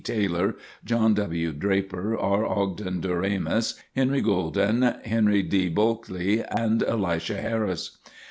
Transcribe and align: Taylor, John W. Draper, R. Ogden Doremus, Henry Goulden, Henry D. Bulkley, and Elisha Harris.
Taylor, 0.03 0.55
John 0.83 1.13
W. 1.13 1.51
Draper, 1.51 2.17
R. 2.17 2.43
Ogden 2.43 3.01
Doremus, 3.01 3.75
Henry 3.95 4.19
Goulden, 4.21 4.81
Henry 5.05 5.43
D. 5.43 5.69
Bulkley, 5.69 6.41
and 6.43 6.81
Elisha 6.81 7.39
Harris. 7.39 7.99